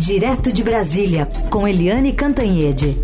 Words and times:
Direto 0.00 0.50
de 0.50 0.64
Brasília, 0.64 1.28
com 1.50 1.68
Eliane 1.68 2.14
Cantanhede. 2.14 2.96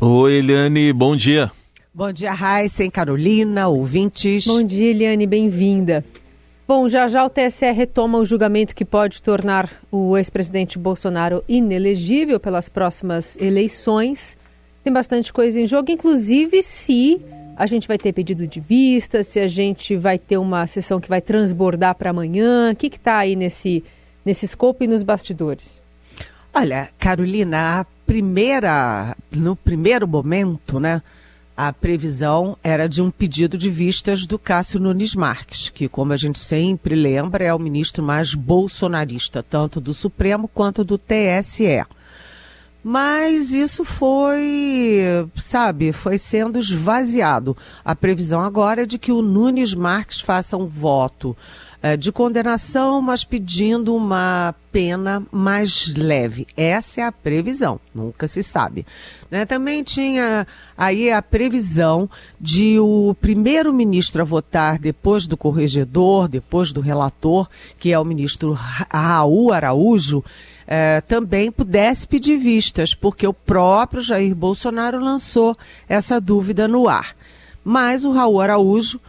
Oi, 0.00 0.32
Eliane, 0.32 0.94
bom 0.94 1.14
dia. 1.14 1.52
Bom 1.92 2.10
dia, 2.10 2.32
Raíssa, 2.32 2.90
Carolina, 2.90 3.68
ouvintes. 3.68 4.46
Bom 4.46 4.62
dia, 4.62 4.90
Eliane, 4.92 5.26
bem-vinda. 5.26 6.02
Bom, 6.66 6.88
já 6.88 7.06
já 7.06 7.22
o 7.22 7.28
TSE 7.28 7.70
retoma 7.72 8.16
o 8.16 8.24
julgamento 8.24 8.74
que 8.74 8.86
pode 8.86 9.20
tornar 9.20 9.70
o 9.92 10.16
ex-presidente 10.16 10.78
Bolsonaro 10.78 11.44
inelegível 11.46 12.40
pelas 12.40 12.70
próximas 12.70 13.36
eleições. 13.36 14.38
Tem 14.82 14.90
bastante 14.90 15.34
coisa 15.34 15.60
em 15.60 15.66
jogo, 15.66 15.90
inclusive 15.90 16.62
se 16.62 17.20
a 17.56 17.66
gente 17.66 17.88
vai 17.88 17.96
ter 17.96 18.12
pedido 18.12 18.46
de 18.46 18.60
vista, 18.60 19.22
se 19.22 19.40
a 19.40 19.48
gente 19.48 19.96
vai 19.96 20.18
ter 20.18 20.36
uma 20.36 20.66
sessão 20.66 21.00
que 21.00 21.08
vai 21.08 21.22
transbordar 21.22 21.94
para 21.94 22.10
amanhã. 22.10 22.70
O 22.70 22.76
que 22.76 22.88
está 22.88 23.16
aí 23.16 23.34
nesse, 23.34 23.82
nesse 24.24 24.44
escopo 24.44 24.84
e 24.84 24.86
nos 24.86 25.02
bastidores? 25.02 25.80
Olha, 26.52 26.90
Carolina, 26.98 27.80
a 27.80 27.86
primeira, 28.06 29.16
no 29.30 29.56
primeiro 29.56 30.06
momento, 30.06 30.78
né, 30.78 31.02
a 31.56 31.72
previsão 31.72 32.58
era 32.62 32.86
de 32.86 33.00
um 33.00 33.10
pedido 33.10 33.56
de 33.56 33.70
vistas 33.70 34.26
do 34.26 34.38
Cássio 34.38 34.78
Nunes 34.78 35.14
Marques, 35.14 35.70
que, 35.70 35.88
como 35.88 36.12
a 36.12 36.16
gente 36.16 36.38
sempre 36.38 36.94
lembra, 36.94 37.44
é 37.44 37.54
o 37.54 37.58
ministro 37.58 38.02
mais 38.02 38.34
bolsonarista, 38.34 39.42
tanto 39.42 39.80
do 39.80 39.94
Supremo 39.94 40.48
quanto 40.48 40.84
do 40.84 40.98
TSE. 40.98 41.84
Mas 42.88 43.52
isso 43.52 43.84
foi, 43.84 45.00
sabe, 45.34 45.90
foi 45.90 46.18
sendo 46.18 46.56
esvaziado. 46.56 47.56
A 47.84 47.96
previsão 47.96 48.40
agora 48.40 48.84
é 48.84 48.86
de 48.86 48.96
que 48.96 49.10
o 49.10 49.22
Nunes 49.22 49.74
Marques 49.74 50.20
faça 50.20 50.56
um 50.56 50.68
voto 50.68 51.36
é, 51.82 51.96
de 51.96 52.12
condenação, 52.12 53.02
mas 53.02 53.24
pedindo 53.24 53.92
uma 53.92 54.54
pena 54.70 55.20
mais 55.32 55.94
leve. 55.96 56.46
Essa 56.56 57.00
é 57.00 57.04
a 57.04 57.10
previsão, 57.10 57.80
nunca 57.92 58.28
se 58.28 58.40
sabe. 58.40 58.86
Né? 59.28 59.44
Também 59.44 59.82
tinha 59.82 60.46
aí 60.78 61.10
a 61.10 61.20
previsão 61.20 62.08
de 62.40 62.78
o 62.78 63.16
primeiro-ministro 63.20 64.22
a 64.22 64.24
votar 64.24 64.78
depois 64.78 65.26
do 65.26 65.36
corregedor, 65.36 66.28
depois 66.28 66.70
do 66.70 66.80
relator, 66.80 67.48
que 67.80 67.92
é 67.92 67.98
o 67.98 68.04
ministro 68.04 68.56
Raul 68.92 69.52
Araújo, 69.52 70.22
é, 70.66 71.00
também 71.00 71.50
pudesse 71.52 72.06
pedir 72.06 72.38
vistas, 72.38 72.94
porque 72.94 73.26
o 73.26 73.32
próprio 73.32 74.02
Jair 74.02 74.34
Bolsonaro 74.34 74.98
lançou 74.98 75.56
essa 75.88 76.20
dúvida 76.20 76.66
no 76.66 76.88
ar. 76.88 77.14
Mas 77.64 78.04
o 78.04 78.12
Raul 78.12 78.40
Araújo 78.40 79.00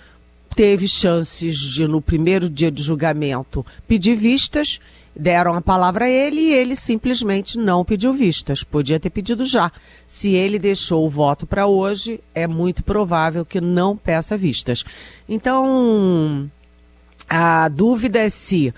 teve 0.55 0.88
chances 0.88 1.58
de, 1.58 1.88
no 1.88 2.02
primeiro 2.02 2.50
dia 2.50 2.72
de 2.72 2.81
julgamento, 2.81 3.66
pedir 3.88 4.16
vistas, 4.16 4.80
deram 5.16 5.53
a 5.53 5.61
palavra 5.61 6.05
a 6.05 6.09
ele 6.09 6.41
e 6.41 6.53
ele 6.53 6.75
simplesmente 6.75 7.58
não 7.58 7.83
pediu 7.83 8.13
vistas. 8.13 8.63
Podia 8.63 9.00
ter 9.00 9.09
pedido 9.09 9.45
já. 9.45 9.72
Se 10.05 10.33
ele 10.33 10.59
deixou 10.59 11.05
o 11.05 11.09
voto 11.09 11.45
para 11.45 11.67
hoje, 11.67 12.19
é 12.33 12.47
muito 12.47 12.83
provável 12.83 13.45
que 13.45 13.59
não 13.59 13.97
peça 13.97 14.38
vistas. 14.38 14.83
Então, 15.28 16.50
a 17.30 17.67
dúvida 17.67 18.19
é 18.19 18.30
se 18.30 18.73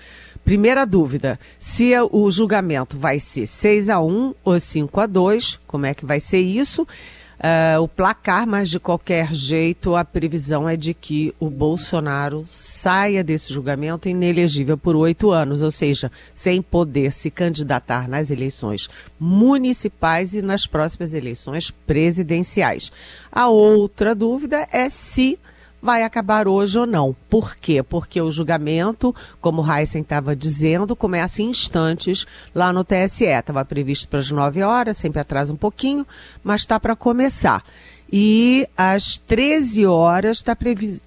Primeira 0.50 0.84
dúvida: 0.84 1.38
se 1.60 1.92
o 2.10 2.28
julgamento 2.28 2.98
vai 2.98 3.20
ser 3.20 3.46
6 3.46 3.88
a 3.88 4.00
1 4.00 4.34
ou 4.42 4.58
5 4.58 5.00
a 5.00 5.06
2, 5.06 5.60
como 5.64 5.86
é 5.86 5.94
que 5.94 6.04
vai 6.04 6.18
ser 6.18 6.40
isso? 6.40 6.82
Uh, 6.82 7.80
o 7.80 7.86
placar, 7.86 8.48
mas 8.48 8.68
de 8.68 8.80
qualquer 8.80 9.32
jeito 9.32 9.94
a 9.94 10.04
previsão 10.04 10.68
é 10.68 10.76
de 10.76 10.92
que 10.92 11.32
o 11.38 11.48
Bolsonaro 11.48 12.44
saia 12.48 13.22
desse 13.22 13.54
julgamento 13.54 14.08
inelegível 14.08 14.76
por 14.76 14.96
oito 14.96 15.30
anos, 15.30 15.62
ou 15.62 15.70
seja, 15.70 16.10
sem 16.34 16.60
poder 16.60 17.12
se 17.12 17.30
candidatar 17.30 18.08
nas 18.08 18.28
eleições 18.28 18.88
municipais 19.20 20.34
e 20.34 20.42
nas 20.42 20.66
próximas 20.66 21.14
eleições 21.14 21.70
presidenciais. 21.70 22.90
A 23.30 23.46
outra 23.46 24.16
dúvida 24.16 24.66
é 24.72 24.90
se 24.90 25.38
vai 25.80 26.02
acabar 26.02 26.46
hoje 26.46 26.78
ou 26.78 26.86
não. 26.86 27.14
Por 27.28 27.56
quê? 27.56 27.82
Porque 27.82 28.20
o 28.20 28.30
julgamento, 28.30 29.14
como 29.40 29.62
o 29.62 29.72
Heisen 29.72 30.02
estava 30.02 30.36
dizendo, 30.36 30.94
começa 30.94 31.42
em 31.42 31.50
instantes 31.50 32.26
lá 32.54 32.72
no 32.72 32.84
TSE. 32.84 33.24
Estava 33.24 33.64
previsto 33.64 34.08
para 34.08 34.18
as 34.18 34.30
9 34.30 34.62
horas, 34.62 34.96
sempre 34.96 35.20
atrasa 35.20 35.52
um 35.52 35.56
pouquinho, 35.56 36.06
mas 36.42 36.62
está 36.62 36.78
para 36.78 36.96
começar. 36.96 37.64
E 38.12 38.68
às 38.76 39.18
13 39.18 39.86
horas 39.86 40.38
está 40.38 40.56
previ 40.56 41.00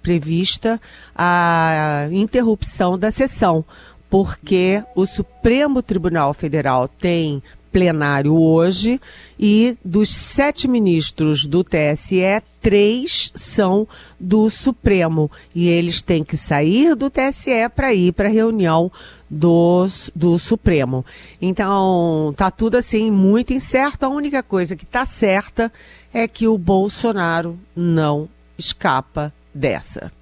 prevista 0.00 0.80
a 1.14 2.06
interrupção 2.12 2.96
da 2.96 3.10
sessão, 3.10 3.64
porque 4.08 4.84
o 4.94 5.04
Supremo 5.04 5.82
Tribunal 5.82 6.32
Federal 6.32 6.86
tem 6.86 7.42
plenário 7.74 8.32
hoje 8.36 9.00
e 9.36 9.76
dos 9.84 10.08
sete 10.08 10.68
ministros 10.68 11.44
do 11.44 11.64
TSE, 11.64 12.40
três 12.62 13.32
são 13.34 13.88
do 14.18 14.48
Supremo 14.48 15.28
e 15.52 15.66
eles 15.66 16.00
têm 16.00 16.22
que 16.22 16.36
sair 16.36 16.94
do 16.94 17.10
TSE 17.10 17.68
para 17.74 17.92
ir 17.92 18.12
para 18.12 18.28
a 18.28 18.30
reunião 18.30 18.92
do, 19.28 19.88
do 20.14 20.38
Supremo. 20.38 21.04
Então, 21.42 22.32
tá 22.36 22.48
tudo 22.48 22.76
assim 22.76 23.10
muito 23.10 23.52
incerto. 23.52 24.04
A 24.04 24.08
única 24.08 24.40
coisa 24.40 24.76
que 24.76 24.84
está 24.84 25.04
certa 25.04 25.72
é 26.12 26.28
que 26.28 26.46
o 26.46 26.56
Bolsonaro 26.56 27.58
não 27.74 28.28
escapa 28.56 29.34
dessa. 29.52 30.12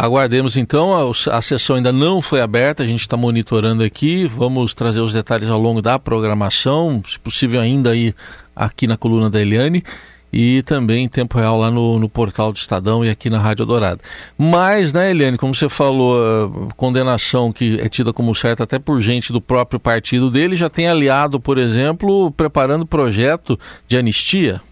Aguardemos 0.00 0.56
então, 0.56 0.94
a, 0.94 1.36
a, 1.36 1.42
sessão 1.42 1.76
ainda 1.76 1.92
não 1.92 2.22
foi 2.22 2.40
aberta, 2.40 2.82
a 2.82 2.86
gente 2.86 3.02
está 3.02 3.18
monitorando 3.18 3.84
aqui, 3.84 4.26
vamos 4.26 4.72
trazer 4.72 5.00
os 5.00 5.12
detalhes 5.12 5.50
ao 5.50 5.60
longo 5.60 5.82
da 5.82 5.98
programação, 5.98 7.02
se 7.06 7.18
possível 7.18 7.60
ainda 7.60 7.90
aí 7.90 8.14
aqui 8.56 8.86
na 8.86 8.96
coluna 8.96 9.28
da 9.28 9.42
Eliane 9.42 9.84
e 10.32 10.62
também 10.62 11.04
em 11.04 11.08
tempo 11.08 11.36
real 11.38 11.58
lá 11.58 11.70
no, 11.70 11.98
no 11.98 12.08
portal 12.08 12.50
do 12.50 12.56
Estadão 12.56 13.04
e 13.04 13.10
aqui 13.10 13.28
na 13.28 13.38
Rádio 13.38 13.66
Dourada. 13.66 14.00
Mas, 14.38 14.90
né, 14.90 15.10
Eliane, 15.10 15.36
como 15.36 15.54
você 15.54 15.68
falou, 15.68 16.70
condenação 16.78 17.52
que 17.52 17.78
é 17.78 17.86
tida 17.86 18.10
como 18.10 18.34
certa 18.34 18.64
até 18.64 18.78
por 18.78 19.02
gente 19.02 19.34
do 19.34 19.40
próprio 19.40 19.78
partido 19.78 20.30
dele, 20.30 20.56
já 20.56 20.70
tem 20.70 20.88
aliado, 20.88 21.38
por 21.38 21.58
exemplo, 21.58 22.30
preparando 22.30 22.86
projeto 22.86 23.60
de 23.86 23.98
anistia? 23.98 24.62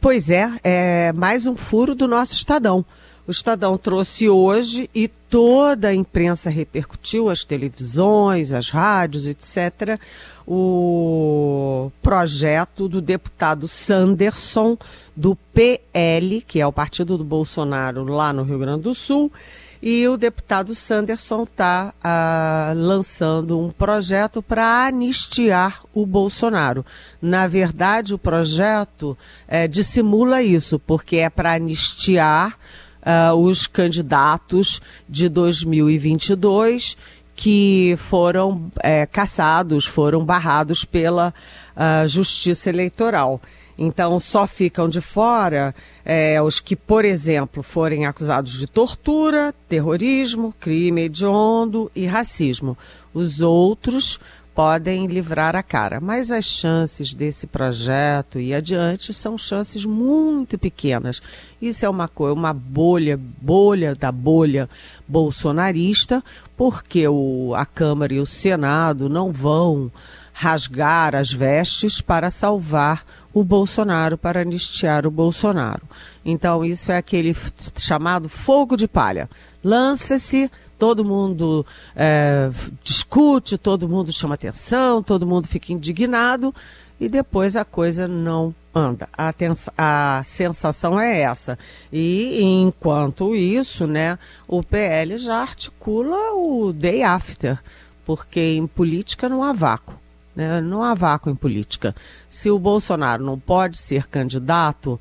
Pois 0.00 0.30
é, 0.30 0.50
é 0.64 1.12
mais 1.12 1.46
um 1.46 1.54
furo 1.54 1.94
do 1.94 2.08
nosso 2.08 2.32
Estadão. 2.32 2.82
O 3.30 3.32
Estadão 3.32 3.78
trouxe 3.78 4.28
hoje 4.28 4.90
e 4.92 5.06
toda 5.06 5.86
a 5.86 5.94
imprensa 5.94 6.50
repercutiu, 6.50 7.30
as 7.30 7.44
televisões, 7.44 8.50
as 8.50 8.70
rádios, 8.70 9.28
etc., 9.28 10.00
o 10.44 11.92
projeto 12.02 12.88
do 12.88 13.00
deputado 13.00 13.68
Sanderson, 13.68 14.76
do 15.14 15.36
PL, 15.54 16.42
que 16.42 16.60
é 16.60 16.66
o 16.66 16.72
partido 16.72 17.16
do 17.16 17.22
Bolsonaro 17.22 18.02
lá 18.02 18.32
no 18.32 18.42
Rio 18.42 18.58
Grande 18.58 18.82
do 18.82 18.94
Sul, 18.94 19.32
e 19.80 20.08
o 20.08 20.16
deputado 20.16 20.74
Sanderson 20.74 21.44
está 21.44 21.94
ah, 22.02 22.72
lançando 22.74 23.60
um 23.60 23.70
projeto 23.70 24.42
para 24.42 24.88
anistiar 24.88 25.84
o 25.94 26.04
Bolsonaro. 26.04 26.84
Na 27.22 27.46
verdade, 27.46 28.12
o 28.12 28.18
projeto 28.18 29.16
é, 29.46 29.68
dissimula 29.68 30.42
isso, 30.42 30.80
porque 30.80 31.18
é 31.18 31.30
para 31.30 31.54
anistiar 31.54 32.58
uh, 33.02 33.34
os 33.34 33.66
candidatos 33.66 34.80
de 35.08 35.28
2022 35.28 36.96
que 37.34 37.96
foram 37.96 38.70
é, 38.82 39.06
caçados, 39.06 39.86
foram 39.86 40.22
barrados 40.22 40.84
pela 40.84 41.32
uh, 41.74 42.06
Justiça 42.06 42.68
Eleitoral. 42.68 43.40
Então, 43.78 44.20
só 44.20 44.46
ficam 44.46 44.90
de 44.90 45.00
fora 45.00 45.74
é, 46.04 46.40
os 46.42 46.60
que, 46.60 46.76
por 46.76 47.02
exemplo, 47.02 47.62
forem 47.62 48.04
acusados 48.04 48.52
de 48.52 48.66
tortura, 48.66 49.54
terrorismo, 49.70 50.54
crime 50.60 51.04
hediondo 51.04 51.90
e 51.96 52.04
racismo. 52.04 52.76
Os 53.14 53.40
outros 53.40 54.20
podem 54.60 55.06
livrar 55.06 55.56
a 55.56 55.62
cara. 55.62 56.00
Mas 56.02 56.30
as 56.30 56.44
chances 56.44 57.14
desse 57.14 57.46
projeto 57.46 58.38
ir 58.38 58.52
adiante 58.52 59.10
são 59.10 59.38
chances 59.38 59.86
muito 59.86 60.58
pequenas. 60.58 61.22
Isso 61.62 61.86
é 61.86 61.88
uma 61.88 62.06
coisa, 62.06 62.34
uma 62.34 62.52
bolha, 62.52 63.18
bolha 63.18 63.94
da 63.94 64.12
bolha 64.12 64.68
bolsonarista, 65.08 66.22
porque 66.58 67.08
o, 67.08 67.54
a 67.56 67.64
Câmara 67.64 68.12
e 68.12 68.20
o 68.20 68.26
Senado 68.26 69.08
não 69.08 69.32
vão 69.32 69.90
rasgar 70.30 71.14
as 71.14 71.32
vestes 71.32 72.02
para 72.02 72.30
salvar 72.30 73.02
o 73.32 73.42
Bolsonaro, 73.42 74.18
para 74.18 74.42
anistiar 74.42 75.06
o 75.06 75.10
Bolsonaro. 75.10 75.88
Então, 76.22 76.62
isso 76.62 76.92
é 76.92 76.98
aquele 76.98 77.34
chamado 77.78 78.28
fogo 78.28 78.76
de 78.76 78.86
palha. 78.86 79.26
Lança-se, 79.64 80.50
todo 80.80 81.04
mundo 81.04 81.64
é, 81.94 82.50
discute, 82.82 83.58
todo 83.58 83.86
mundo 83.86 84.10
chama 84.10 84.34
atenção, 84.34 85.02
todo 85.02 85.26
mundo 85.26 85.46
fica 85.46 85.74
indignado 85.74 86.54
e 86.98 87.06
depois 87.06 87.54
a 87.54 87.66
coisa 87.66 88.08
não 88.08 88.54
anda. 88.74 89.06
A, 89.12 89.30
a, 89.76 90.24
sensação 90.24 90.98
é 90.98 91.20
essa. 91.20 91.58
E 91.92 92.42
enquanto 92.42 93.34
isso, 93.34 93.86
né, 93.86 94.18
o 94.48 94.62
PL 94.62 95.18
já 95.18 95.36
articula 95.36 96.32
o 96.32 96.72
day 96.72 97.02
after, 97.02 97.58
porque 98.06 98.40
em 98.40 98.66
política 98.66 99.28
não 99.28 99.44
há 99.44 99.52
vácuo. 99.52 99.94
Né? 100.34 100.62
Não 100.62 100.82
há 100.82 100.94
vácuo 100.94 101.30
em 101.30 101.34
política. 101.34 101.94
Se 102.30 102.50
o 102.50 102.58
Bolsonaro 102.58 103.22
não 103.22 103.38
pode 103.38 103.76
ser 103.76 104.08
candidato, 104.08 104.98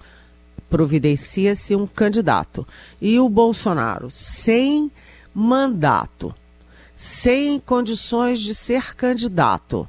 providencia-se 0.70 1.74
um 1.74 1.88
candidato. 1.88 2.68
E 3.02 3.18
o 3.18 3.30
Bolsonaro, 3.30 4.10
sem 4.12 4.92
mandato, 5.34 6.34
sem 6.96 7.60
condições 7.60 8.40
de 8.40 8.54
ser 8.54 8.96
candidato, 8.96 9.88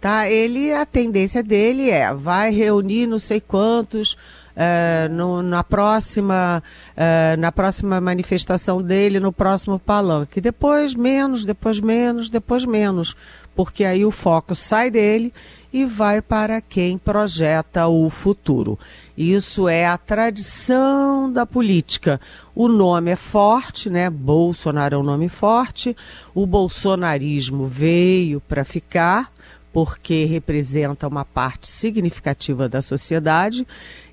tá? 0.00 0.28
Ele 0.28 0.72
a 0.72 0.84
tendência 0.84 1.42
dele 1.42 1.90
é 1.90 2.12
vai 2.12 2.50
reunir 2.52 3.06
não 3.06 3.18
sei 3.18 3.40
quantos 3.40 4.16
é, 4.56 5.08
no, 5.10 5.42
na 5.42 5.64
próxima 5.64 6.62
é, 6.96 7.36
na 7.36 7.50
próxima 7.50 8.00
manifestação 8.00 8.80
dele 8.80 9.18
no 9.18 9.32
próximo 9.32 9.78
palanque 9.78 10.40
depois 10.40 10.94
menos 10.94 11.44
depois 11.44 11.80
menos 11.80 12.28
depois 12.28 12.64
menos 12.64 13.16
porque 13.56 13.84
aí 13.84 14.04
o 14.04 14.10
foco 14.10 14.54
sai 14.54 14.90
dele 14.90 15.32
e 15.74 15.84
vai 15.84 16.22
para 16.22 16.60
quem 16.60 16.96
projeta 16.96 17.88
o 17.88 18.08
futuro. 18.08 18.78
Isso 19.18 19.68
é 19.68 19.84
a 19.84 19.98
tradição 19.98 21.32
da 21.32 21.44
política. 21.44 22.20
O 22.54 22.68
nome 22.68 23.10
é 23.10 23.16
forte, 23.16 23.90
né? 23.90 24.08
Bolsonaro 24.08 24.94
é 24.94 24.98
um 24.98 25.02
nome 25.02 25.28
forte. 25.28 25.96
O 26.32 26.46
bolsonarismo 26.46 27.66
veio 27.66 28.40
para 28.40 28.64
ficar 28.64 29.32
porque 29.72 30.24
representa 30.26 31.08
uma 31.08 31.24
parte 31.24 31.66
significativa 31.66 32.68
da 32.68 32.80
sociedade, 32.80 33.66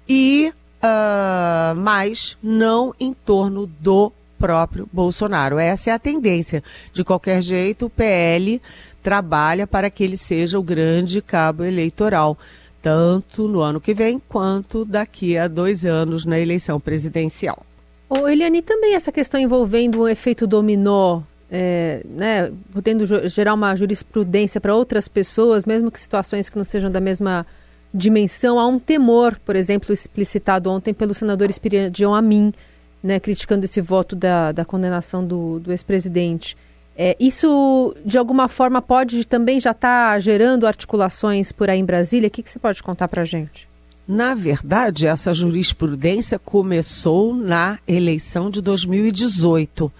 e 0.10 0.52
uh, 0.81 1.75
mas 1.75 2.36
não 2.42 2.96
em 3.00 3.13
torno 3.13 3.68
do 3.68 4.12
próprio 4.40 4.90
Bolsonaro. 4.92 5.60
Essa 5.60 5.92
é 5.92 5.94
a 5.94 6.00
tendência. 6.00 6.63
De 6.92 7.04
qualquer 7.04 7.44
jeito, 7.44 7.86
o 7.86 7.90
PL 7.92 8.60
trabalha 9.01 9.65
para 9.65 9.89
que 9.89 10.03
ele 10.03 10.18
seja 10.18 10.59
o 10.59 10.63
grande 10.63 11.21
cabo 11.21 11.63
eleitoral, 11.63 12.38
tanto 12.81 13.48
no 13.48 13.59
ano 13.59 13.81
que 13.81 13.94
vem 13.94 14.21
quanto 14.30 14.86
daqui 14.86 15.38
a 15.38 15.48
dois 15.48 15.86
anos 15.86 16.25
na 16.25 16.39
eleição 16.39 16.80
presidencial. 16.80 17.65
Ô, 18.09 18.27
Eliane, 18.27 18.62
também 18.62 18.94
essa 18.94 19.12
questão 19.12 19.39
envolvendo 19.39 20.01
o 20.01 20.07
efeito 20.07 20.45
dominó 20.45 21.21
é, 21.51 22.01
né, 22.06 22.51
podendo 22.71 23.06
gerar 23.27 23.53
uma 23.53 23.75
jurisprudência 23.75 24.62
para 24.62 24.74
outras 24.74 25.09
pessoas, 25.09 25.65
mesmo 25.65 25.92
que 25.92 26.00
situações 26.00 26.48
que 26.48 26.57
não 26.57 26.63
sejam 26.63 26.89
da 26.89 27.01
mesma 27.01 27.45
dimensão, 27.94 28.57
há 28.57 28.65
um 28.65 28.80
temor, 28.80 29.38
por 29.45 29.57
exemplo, 29.57 29.92
explicitado 29.92 30.69
ontem 30.69 30.94
pelo 30.94 31.13
senador 31.13 31.50
Espiridião 31.50 32.15
Amin, 32.15 32.53
né, 33.03 33.19
criticando 33.19 33.65
esse 33.65 33.81
voto 33.81 34.15
da, 34.15 34.53
da 34.53 34.63
condenação 34.63 35.25
do, 35.25 35.59
do 35.59 35.71
ex-presidente. 35.71 36.56
É, 36.96 37.16
isso, 37.20 37.96
de 38.06 38.18
alguma 38.18 38.48
forma, 38.48 38.82
pode 38.82 39.26
também 39.26 39.60
já 39.60 39.72
estar 39.72 40.14
tá 40.14 40.20
gerando 40.20 40.68
articulações 40.68 41.52
por 41.52 41.70
aí 41.70 41.80
em 41.80 41.86
Brasília? 41.86 42.28
O 42.28 42.32
que, 42.32 42.44
que 42.44 42.50
você 42.50 42.60
pode 42.60 42.84
contar 42.84 43.08
para 43.08 43.22
a 43.22 43.26
gente? 43.26 43.70
Na 44.08 44.34
verdade, 44.34 45.08
essa 45.08 45.34
jurisprudência 45.34 46.38
começou 46.38 47.34
na 47.34 47.80
eleição 47.88 48.50
de 48.50 48.62
2018 48.62 49.92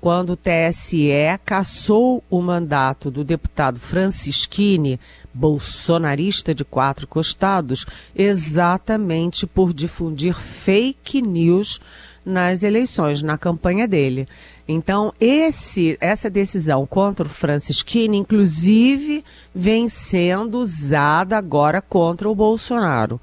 quando 0.00 0.30
o 0.30 0.36
TSE 0.36 1.10
cassou 1.44 2.24
o 2.30 2.40
mandato 2.40 3.10
do 3.10 3.22
deputado 3.22 3.78
Francisquini, 3.78 4.98
bolsonarista 5.32 6.54
de 6.54 6.64
quatro 6.64 7.06
costados, 7.06 7.84
exatamente 8.16 9.46
por 9.46 9.74
difundir 9.74 10.34
fake 10.34 11.20
news 11.20 11.80
nas 12.24 12.62
eleições, 12.62 13.22
na 13.22 13.36
campanha 13.36 13.86
dele. 13.86 14.26
Então, 14.72 15.12
esse, 15.20 15.98
essa 16.00 16.30
decisão 16.30 16.86
contra 16.86 17.26
o 17.26 17.30
Francisquini, 17.30 18.16
inclusive, 18.16 19.24
vem 19.52 19.88
sendo 19.88 20.58
usada 20.58 21.36
agora 21.36 21.82
contra 21.82 22.28
o 22.28 22.34
Bolsonaro. 22.34 23.20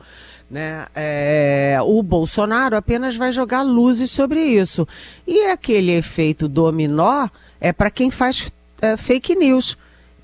Né? 0.51 0.85
É, 0.93 1.77
o 1.81 2.03
Bolsonaro 2.03 2.75
apenas 2.75 3.15
vai 3.15 3.31
jogar 3.31 3.61
luzes 3.61 4.11
sobre 4.11 4.41
isso. 4.41 4.85
E 5.25 5.45
aquele 5.45 5.93
efeito 5.93 6.49
dominó 6.49 7.29
é 7.61 7.71
para 7.71 7.89
quem 7.89 8.11
faz 8.11 8.51
é, 8.81 8.97
fake 8.97 9.35
news. 9.35 9.77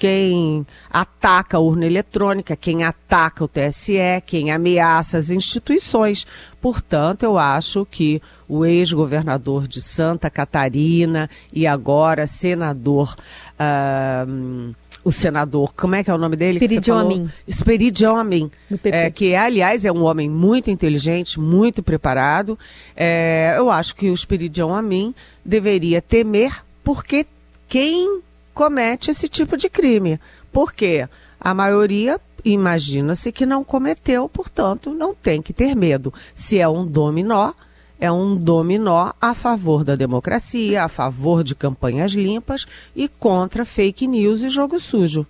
Quem 0.04 0.68
ataca 0.90 1.56
a 1.56 1.62
urna 1.62 1.86
eletrônica, 1.86 2.58
quem 2.58 2.84
ataca 2.84 3.46
o 3.46 3.48
TSE, 3.48 4.22
quem 4.26 4.52
ameaça 4.52 5.18
as 5.18 5.30
instituições. 5.30 6.28
Portanto, 6.62 7.24
eu 7.24 7.38
acho 7.38 7.88
que 7.90 8.22
o 8.46 8.66
ex-governador 8.66 9.66
de 9.66 9.82
Santa 9.82 10.30
Catarina 10.30 11.30
e 11.54 11.66
agora 11.66 12.28
senador. 12.28 13.16
Uh, 13.58 14.76
o 15.06 15.12
senador, 15.12 15.74
como 15.74 15.96
é 15.96 16.04
que 16.04 16.12
é 16.12 16.14
o 16.14 16.18
nome 16.18 16.36
dele? 16.36 16.58
Esperidião 16.58 17.00
Amin. 17.00 17.30
Esperidião 17.48 18.18
Amin. 18.18 18.52
É, 18.84 19.10
que, 19.10 19.34
aliás, 19.34 19.86
é 19.86 19.92
um 19.92 20.04
homem 20.04 20.30
muito 20.30 20.70
inteligente, 20.70 21.40
muito 21.40 21.82
preparado. 21.82 22.60
É, 22.94 23.56
eu 23.56 23.72
acho 23.72 23.96
que 23.96 24.10
o 24.10 24.14
Esperidião 24.14 24.76
Amin 24.76 25.16
deveria 25.46 26.02
temer 26.02 26.62
porque 26.84 27.26
quem 27.70 28.22
comete 28.54 29.12
esse 29.12 29.28
tipo 29.28 29.58
de 29.58 29.70
crime. 29.70 30.20
Porque 30.52 31.08
a 31.40 31.54
maioria 31.54 32.20
imagina-se 32.46 33.32
que 33.32 33.46
não 33.46 33.64
cometeu, 33.64 34.28
portanto, 34.30 34.92
não 34.92 35.14
tem 35.16 35.42
que 35.42 35.54
ter 35.54 35.76
medo. 35.76 36.14
Se 36.34 36.60
é 36.60 36.68
um 36.68 36.86
dominó, 36.86 37.54
é 38.00 38.12
um 38.12 38.36
dominó 38.36 39.12
a 39.22 39.34
favor 39.34 39.84
da 39.84 39.96
democracia, 39.96 40.84
a 40.84 40.90
favor 40.90 41.44
de 41.44 41.56
campanhas 41.56 42.12
limpas 42.12 42.66
e 42.96 43.08
contra 43.08 43.66
fake 43.66 44.08
news 44.08 44.42
e 44.42 44.50
jogo 44.50 44.80
sujo. 44.80 45.26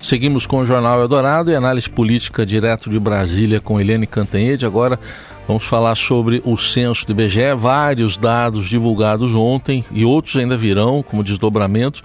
Seguimos 0.00 0.46
com 0.46 0.58
o 0.58 0.66
Jornal 0.66 1.00
Eldorado 1.00 1.50
e 1.50 1.56
análise 1.56 1.90
política 1.90 2.46
direto 2.46 2.88
de 2.88 3.00
Brasília 3.00 3.60
com 3.60 3.80
Helene 3.80 4.06
Cantanhede. 4.06 4.64
Agora 4.64 4.98
vamos 5.46 5.64
falar 5.64 5.96
sobre 5.96 6.40
o 6.44 6.56
censo 6.56 7.04
do 7.04 7.12
IBGE, 7.12 7.54
vários 7.56 8.16
dados 8.16 8.68
divulgados 8.68 9.34
ontem 9.34 9.84
e 9.90 10.04
outros 10.04 10.36
ainda 10.36 10.56
virão 10.56 11.02
como 11.02 11.24
desdobramento. 11.24 12.04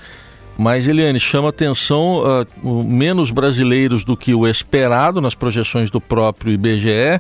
Mas, 0.58 0.88
Eliane, 0.88 1.20
chama 1.20 1.50
atenção 1.50 2.24
uh, 2.24 2.84
menos 2.84 3.32
brasileiros 3.32 4.04
do 4.04 4.16
que 4.16 4.34
o 4.34 4.48
esperado 4.48 5.20
nas 5.20 5.34
projeções 5.34 5.90
do 5.90 6.00
próprio 6.00 6.54
IBGE 6.54 7.20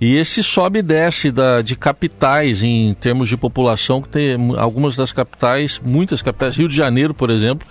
e 0.00 0.16
esse 0.16 0.42
sobe 0.42 0.80
e 0.80 0.82
desce 0.82 1.30
da, 1.30 1.62
de 1.62 1.76
capitais 1.76 2.62
em 2.62 2.92
termos 2.94 3.28
de 3.28 3.36
população, 3.36 4.02
que 4.02 4.08
tem 4.08 4.36
algumas 4.58 4.96
das 4.96 5.12
capitais, 5.12 5.80
muitas 5.82 6.20
capitais, 6.20 6.56
Rio 6.56 6.68
de 6.68 6.76
Janeiro, 6.76 7.14
por 7.14 7.30
exemplo, 7.30 7.66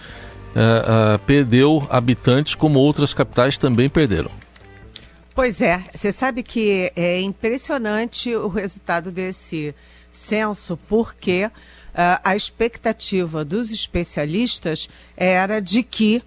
uh, 0.55 1.15
uh, 1.15 1.19
perdeu 1.19 1.85
habitantes, 1.89 2.55
como 2.55 2.79
outras 2.79 3.13
capitais 3.13 3.57
também 3.57 3.89
perderam. 3.89 4.31
Pois 5.35 5.61
é, 5.61 5.83
você 5.93 6.11
sabe 6.11 6.43
que 6.43 6.91
é 6.95 7.19
impressionante 7.19 8.33
o 8.35 8.47
resultado 8.47 9.11
desse 9.11 9.75
censo, 10.11 10.77
porque 10.87 11.49
uh, 11.93 12.19
a 12.23 12.35
expectativa 12.35 13.45
dos 13.45 13.71
especialistas 13.71 14.89
era 15.15 15.59
de 15.59 15.83
que 15.83 16.23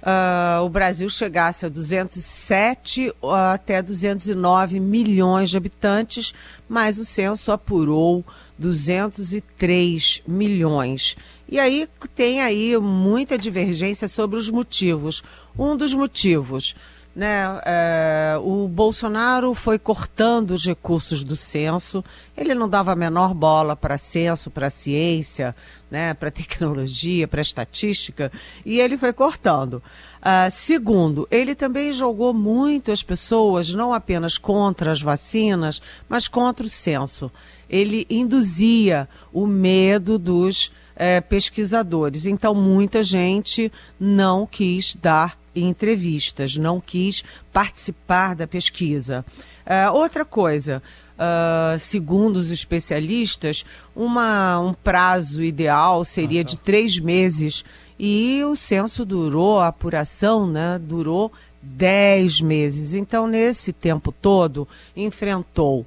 uh, 0.00 0.62
o 0.64 0.68
Brasil 0.68 1.08
chegasse 1.08 1.66
a 1.66 1.68
207 1.68 3.12
até 3.52 3.82
209 3.82 4.80
milhões 4.80 5.50
de 5.50 5.56
habitantes, 5.56 6.34
mas 6.68 6.98
o 6.98 7.04
censo 7.04 7.52
apurou 7.52 8.24
203 8.58 10.22
milhões. 10.26 11.16
E 11.48 11.58
aí 11.58 11.88
tem 12.14 12.40
aí 12.40 12.76
muita 12.78 13.36
divergência 13.36 14.08
sobre 14.08 14.38
os 14.38 14.50
motivos. 14.50 15.22
Um 15.58 15.76
dos 15.76 15.94
motivos 15.94 16.74
né? 17.14 17.60
É, 17.64 18.38
o 18.40 18.68
Bolsonaro 18.68 19.54
foi 19.54 19.78
cortando 19.78 20.52
os 20.52 20.64
recursos 20.64 21.24
do 21.24 21.34
censo, 21.34 22.04
ele 22.36 22.54
não 22.54 22.68
dava 22.68 22.92
a 22.92 22.96
menor 22.96 23.34
bola 23.34 23.74
para 23.74 23.98
censo, 23.98 24.50
para 24.50 24.70
ciência, 24.70 25.54
né? 25.90 26.14
para 26.14 26.30
tecnologia, 26.32 27.26
para 27.26 27.40
estatística, 27.40 28.30
e 28.64 28.80
ele 28.80 28.96
foi 28.96 29.12
cortando. 29.12 29.82
Uh, 30.20 30.50
segundo, 30.50 31.26
ele 31.30 31.54
também 31.54 31.92
jogou 31.92 32.32
muito 32.32 32.92
as 32.92 33.02
pessoas, 33.02 33.74
não 33.74 33.92
apenas 33.92 34.38
contra 34.38 34.92
as 34.92 35.00
vacinas, 35.00 35.80
mas 36.08 36.28
contra 36.28 36.64
o 36.64 36.68
censo. 36.68 37.30
Ele 37.68 38.06
induzia 38.10 39.08
o 39.32 39.46
medo 39.46 40.18
dos 40.18 40.70
eh, 41.02 41.22
pesquisadores. 41.22 42.26
Então, 42.26 42.54
muita 42.54 43.02
gente 43.02 43.72
não 43.98 44.46
quis 44.46 44.94
dar 44.94 45.39
entrevistas, 45.54 46.56
não 46.56 46.80
quis 46.80 47.24
participar 47.52 48.34
da 48.34 48.46
pesquisa. 48.46 49.24
Uh, 49.66 49.92
outra 49.94 50.24
coisa, 50.24 50.82
uh, 51.16 51.78
segundo 51.78 52.36
os 52.36 52.50
especialistas, 52.50 53.64
uma, 53.94 54.58
um 54.60 54.72
prazo 54.72 55.42
ideal 55.42 56.04
seria 56.04 56.42
de 56.42 56.58
três 56.58 56.98
meses 56.98 57.64
e 57.98 58.42
o 58.44 58.56
censo 58.56 59.04
durou, 59.04 59.60
a 59.60 59.68
apuração 59.68 60.46
né, 60.46 60.80
durou 60.82 61.30
dez 61.62 62.40
meses. 62.40 62.94
Então, 62.94 63.26
nesse 63.26 63.72
tempo 63.72 64.10
todo, 64.10 64.66
enfrentou 64.96 65.80
uh, 65.80 65.86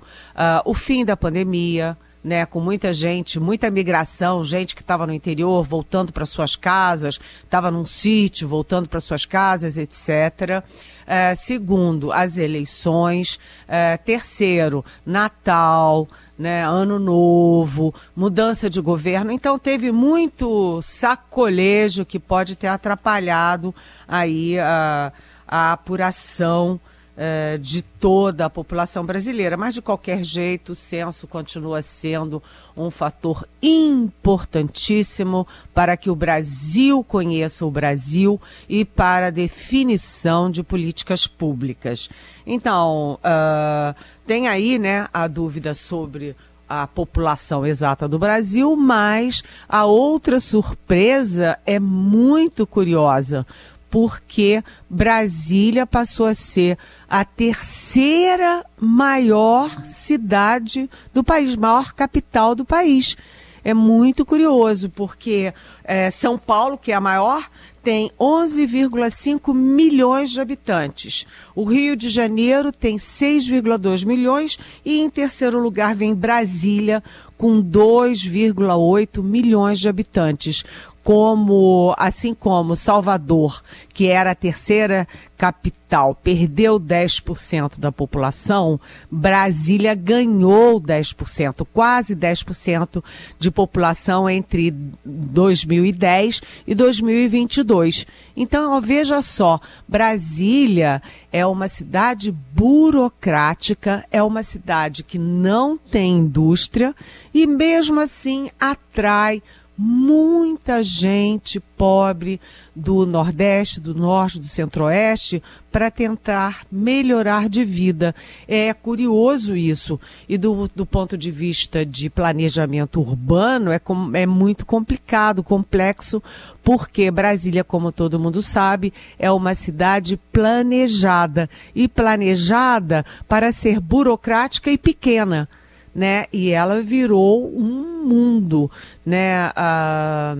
o 0.63 0.73
fim 0.73 1.03
da 1.03 1.17
pandemia, 1.17 1.97
né, 2.23 2.45
com 2.45 2.59
muita 2.59 2.93
gente, 2.93 3.39
muita 3.39 3.69
migração, 3.69 4.43
gente 4.45 4.75
que 4.75 4.81
estava 4.81 5.05
no 5.05 5.13
interior 5.13 5.63
voltando 5.63 6.13
para 6.13 6.25
suas 6.25 6.55
casas, 6.55 7.19
estava 7.43 7.69
num 7.69 7.85
sítio 7.85 8.47
voltando 8.47 8.87
para 8.87 8.99
suas 8.99 9.25
casas, 9.25 9.77
etc. 9.77 10.63
É, 11.05 11.35
segundo, 11.35 12.11
as 12.11 12.37
eleições. 12.37 13.39
É, 13.67 13.97
terceiro, 13.97 14.85
Natal, 15.05 16.07
né, 16.37 16.65
Ano 16.65 16.97
Novo, 16.97 17.93
mudança 18.15 18.69
de 18.69 18.79
governo. 18.79 19.31
Então 19.31 19.59
teve 19.59 19.91
muito 19.91 20.81
sacolejo 20.81 22.05
que 22.05 22.19
pode 22.19 22.55
ter 22.55 22.67
atrapalhado 22.67 23.75
aí 24.07 24.57
a, 24.59 25.11
a 25.47 25.73
apuração 25.73 26.79
é, 27.15 27.57
de 27.57 27.81
toda 27.81 28.45
a 28.45 28.49
população 28.49 29.05
brasileira. 29.05 29.55
Mas, 29.55 29.73
de 29.73 29.81
qualquer 29.81 30.23
jeito, 30.23 30.73
o 30.73 30.75
censo 30.75 31.27
continua 31.27 31.81
sendo 31.81 32.41
um 32.75 32.89
fator 32.89 33.47
importantíssimo 33.61 35.47
para 35.73 35.95
que 35.95 36.09
o 36.09 36.15
Brasil 36.15 37.03
conheça 37.03 37.65
o 37.65 37.71
Brasil 37.71 38.41
e 38.67 38.83
para 38.83 39.27
a 39.27 39.31
definição 39.31 40.49
de 40.49 40.63
políticas 40.63 41.27
públicas. 41.27 42.09
Então, 42.45 43.19
uh, 43.23 43.95
tem 44.25 44.47
aí 44.47 44.79
né, 44.79 45.07
a 45.13 45.27
dúvida 45.27 45.73
sobre 45.73 46.35
a 46.67 46.87
população 46.87 47.65
exata 47.65 48.07
do 48.07 48.17
Brasil, 48.17 48.75
mas 48.75 49.43
a 49.67 49.85
outra 49.85 50.39
surpresa 50.39 51.59
é 51.65 51.79
muito 51.79 52.65
curiosa, 52.65 53.45
porque 53.93 54.63
Brasília 54.89 55.85
passou 55.85 56.25
a 56.25 56.33
ser 56.33 56.79
a 57.07 57.23
terceira 57.23 58.65
maior 58.81 59.85
cidade 59.85 60.89
do 61.13 61.23
país, 61.23 61.55
maior 61.55 61.93
capital 61.93 62.55
do 62.55 62.65
país. 62.65 63.15
É 63.63 63.71
muito 63.71 64.25
curioso, 64.25 64.89
porque 64.89 65.53
é, 65.83 66.09
São 66.09 66.39
Paulo, 66.39 66.75
que 66.75 66.91
é 66.91 66.95
a 66.95 66.99
maior, 66.99 67.47
tem 67.83 68.09
11,5 68.19 69.53
milhões 69.53 70.31
de 70.31 70.41
habitantes. 70.41 71.27
O 71.53 71.63
Rio 71.63 71.95
de 71.95 72.09
Janeiro 72.09 72.71
tem 72.71 72.97
6,2 72.97 74.07
milhões 74.07 74.57
e 74.83 75.01
em 75.01 75.09
terceiro 75.09 75.59
lugar 75.59 75.93
vem 75.93 76.15
Brasília 76.15 77.03
com 77.37 77.61
2,8 77.61 79.21
milhões 79.21 79.79
de 79.79 79.87
habitantes 79.87 80.63
como 81.03 81.93
assim 81.97 82.33
como 82.33 82.75
Salvador, 82.75 83.61
que 83.93 84.07
era 84.07 84.31
a 84.31 84.35
terceira 84.35 85.07
capital, 85.37 86.15
perdeu 86.15 86.79
10% 86.79 87.77
da 87.77 87.91
população, 87.91 88.79
Brasília 89.11 89.93
ganhou 89.93 90.79
10%, 90.79 91.67
quase 91.73 92.15
10% 92.15 93.03
de 93.37 93.51
população 93.51 94.29
entre 94.29 94.71
2010 95.03 96.41
e 96.65 96.73
2022. 96.73 98.07
Então, 98.37 98.79
veja 98.79 99.21
só, 99.21 99.59
Brasília 99.85 101.01
é 101.31 101.45
uma 101.45 101.67
cidade 101.67 102.31
burocrática, 102.31 104.05
é 104.09 104.23
uma 104.23 104.43
cidade 104.43 105.03
que 105.03 105.19
não 105.19 105.75
tem 105.75 106.19
indústria 106.19 106.95
e 107.33 107.45
mesmo 107.45 107.99
assim 107.99 108.49
atrai 108.57 109.43
muita 109.77 110.83
gente 110.83 111.59
pobre 111.59 112.39
do 112.75 113.05
Nordeste, 113.05 113.79
do 113.79 113.93
Norte, 113.93 114.39
do 114.39 114.47
Centro-Oeste 114.47 115.41
para 115.71 115.89
tentar 115.89 116.65
melhorar 116.71 117.49
de 117.49 117.65
vida. 117.65 118.13
É 118.47 118.73
curioso 118.73 119.55
isso. 119.55 119.99
E 120.29 120.37
do, 120.37 120.69
do 120.75 120.85
ponto 120.85 121.17
de 121.17 121.31
vista 121.31 121.85
de 121.85 122.09
planejamento 122.09 123.01
urbano, 123.01 123.71
é, 123.71 123.79
com, 123.79 124.11
é 124.15 124.25
muito 124.25 124.65
complicado, 124.65 125.43
complexo, 125.43 126.21
porque 126.63 127.09
Brasília, 127.09 127.63
como 127.63 127.91
todo 127.91 128.19
mundo 128.19 128.41
sabe, 128.41 128.93
é 129.17 129.31
uma 129.31 129.55
cidade 129.55 130.19
planejada. 130.31 131.49
E 131.73 131.87
planejada 131.87 133.03
para 133.27 133.51
ser 133.51 133.79
burocrática 133.79 134.71
e 134.71 134.77
pequena 134.77 135.49
né? 135.93 136.25
E 136.31 136.51
ela 136.51 136.81
virou 136.81 137.47
um 137.55 138.05
mundo, 138.05 138.69
né? 139.05 139.51
A 139.55 140.35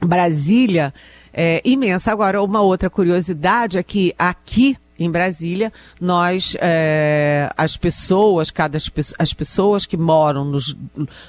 Brasília 0.00 0.92
é 1.32 1.60
imensa. 1.64 2.12
Agora, 2.12 2.42
uma 2.42 2.60
outra 2.60 2.90
curiosidade 2.90 3.78
é 3.78 3.82
que 3.82 4.14
aqui 4.18 4.76
em 4.98 5.10
Brasília, 5.10 5.72
nós, 6.00 6.56
é, 6.60 7.50
as 7.56 7.76
pessoas, 7.76 8.50
cada 8.50 8.78
as 9.18 9.32
pessoas 9.32 9.84
que 9.84 9.96
moram 9.96 10.44
nos 10.44 10.76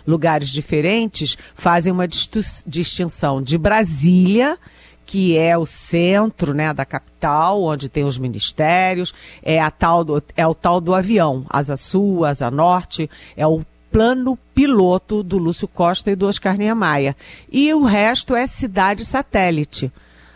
lugares 0.06 0.50
diferentes, 0.50 1.38
fazem 1.56 1.92
uma 1.92 2.08
distinção 2.08 3.42
de 3.42 3.58
Brasília 3.58 4.58
que 5.06 5.38
é 5.38 5.58
o 5.58 5.66
centro 5.66 6.54
né, 6.54 6.74
da 6.74 6.86
capital, 6.86 7.64
onde 7.64 7.90
tem 7.90 8.04
os 8.04 8.18
ministérios, 8.18 9.14
é, 9.42 9.60
a 9.60 9.70
tal 9.70 10.04
do, 10.04 10.24
é 10.36 10.46
o 10.48 10.56
tal 10.56 10.80
do 10.80 10.94
avião, 10.94 11.46
Asa 11.50 11.76
Sul, 11.76 12.26
Asa 12.26 12.50
Norte, 12.50 13.10
é 13.36 13.46
o 13.46 13.66
plano 13.92 14.38
piloto 14.56 15.22
do 15.22 15.38
Lúcio 15.38 15.68
Costa 15.68 16.10
e 16.10 16.16
do 16.16 16.28
Oscar 16.28 16.58
Niemeyer. 16.58 17.16
E 17.52 17.72
o 17.74 17.84
resto 17.84 18.36
é 18.36 18.48
cidade 18.48 19.06
satélite. 19.06 19.92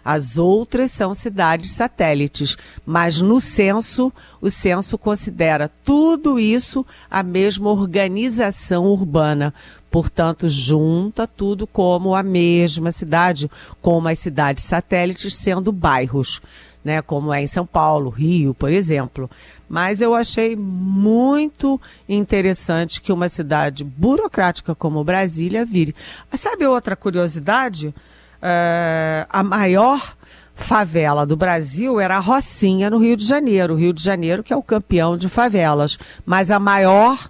As 0.09 0.37
outras 0.37 0.91
são 0.91 1.13
cidades 1.13 1.71
satélites, 1.71 2.55
mas 2.85 3.21
no 3.21 3.41
censo, 3.41 4.09
o 4.39 4.49
censo 4.49 4.97
considera 4.97 5.69
tudo 5.83 6.39
isso 6.39 6.85
a 7.11 7.21
mesma 7.21 7.69
organização 7.71 8.85
urbana. 8.85 9.53
Portanto, 9.91 10.47
junta 10.47 11.27
tudo 11.27 11.67
como 11.67 12.15
a 12.15 12.23
mesma 12.23 12.93
cidade, 12.93 13.51
como 13.81 14.07
as 14.07 14.17
cidades 14.17 14.63
satélites 14.63 15.35
sendo 15.35 15.73
bairros, 15.73 16.41
né, 16.85 17.01
como 17.01 17.33
é 17.33 17.43
em 17.43 17.47
São 17.47 17.65
Paulo, 17.65 18.09
Rio, 18.09 18.53
por 18.53 18.71
exemplo. 18.71 19.29
Mas 19.67 19.99
eu 19.99 20.15
achei 20.15 20.55
muito 20.55 21.81
interessante 22.07 23.01
que 23.01 23.11
uma 23.11 23.27
cidade 23.27 23.83
burocrática 23.83 24.73
como 24.73 25.03
Brasília 25.03 25.65
vire. 25.65 25.93
Sabe 26.37 26.65
outra 26.65 26.95
curiosidade? 26.95 27.93
É, 28.41 29.25
a 29.29 29.43
maior 29.43 30.15
favela 30.55 31.25
do 31.25 31.37
Brasil 31.37 31.99
era 31.99 32.17
a 32.17 32.19
Rocinha, 32.19 32.89
no 32.89 32.97
Rio 32.97 33.15
de 33.15 33.25
Janeiro. 33.25 33.73
O 33.73 33.77
Rio 33.77 33.93
de 33.93 34.03
Janeiro, 34.03 34.43
que 34.43 34.51
é 34.51 34.55
o 34.55 34.63
campeão 34.63 35.15
de 35.15 35.29
favelas. 35.29 35.97
Mas 36.25 36.51
a 36.51 36.59
maior 36.59 37.29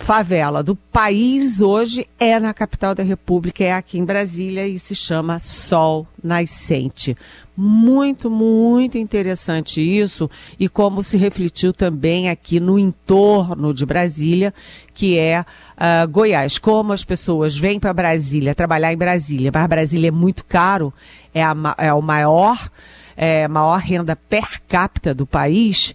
favela 0.00 0.62
do 0.62 0.74
país 0.74 1.60
hoje 1.60 2.08
é 2.18 2.40
na 2.40 2.54
capital 2.54 2.94
da 2.94 3.02
República, 3.02 3.62
é 3.62 3.72
aqui 3.72 3.98
em 3.98 4.04
Brasília 4.04 4.66
e 4.66 4.78
se 4.78 4.96
chama 4.96 5.38
Sol 5.38 6.08
Nascente. 6.24 7.16
Muito, 7.56 8.30
muito 8.30 8.96
interessante 8.96 9.80
isso 9.80 10.28
e 10.58 10.68
como 10.68 11.04
se 11.04 11.18
refletiu 11.18 11.72
também 11.72 12.30
aqui 12.30 12.58
no 12.58 12.78
entorno 12.78 13.74
de 13.74 13.84
Brasília, 13.84 14.54
que 14.94 15.18
é 15.18 15.42
uh, 15.42 16.08
Goiás. 16.08 16.58
Como 16.58 16.92
as 16.92 17.04
pessoas 17.04 17.56
vêm 17.56 17.78
para 17.78 17.92
Brasília, 17.92 18.54
trabalhar 18.54 18.92
em 18.92 18.96
Brasília, 18.96 19.50
mas 19.52 19.66
Brasília 19.68 20.08
é 20.08 20.10
muito 20.10 20.44
caro, 20.46 20.92
é, 21.34 21.44
a, 21.44 21.54
é 21.76 21.92
o 21.92 22.00
maior, 22.00 22.70
é, 23.14 23.46
maior 23.46 23.78
renda 23.78 24.16
per 24.16 24.62
capita 24.66 25.14
do 25.14 25.26
país. 25.26 25.94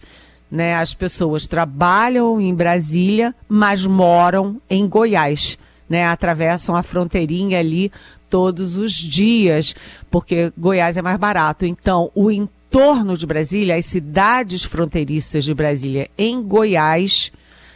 Né? 0.49 0.75
As 0.75 0.93
pessoas 0.93 1.47
trabalham 1.47 2.39
em 2.39 2.53
Brasília, 2.53 3.33
mas 3.47 3.85
moram 3.85 4.61
em 4.69 4.87
Goiás. 4.87 5.57
Né? 5.89 6.05
Atravessam 6.05 6.75
a 6.75 6.83
fronteirinha 6.83 7.59
ali 7.59 7.91
todos 8.29 8.77
os 8.77 8.93
dias, 8.93 9.75
porque 10.09 10.51
Goiás 10.57 10.97
é 10.97 11.01
mais 11.01 11.17
barato. 11.17 11.65
Então, 11.65 12.11
o 12.13 12.29
entorno 12.31 13.15
de 13.15 13.25
Brasília, 13.25 13.75
as 13.75 13.85
cidades 13.85 14.63
fronteiriças 14.63 15.43
de 15.43 15.53
Brasília 15.53 16.09
em 16.17 16.41
Goiás, 16.41 17.31